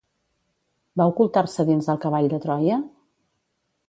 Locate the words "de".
2.31-2.39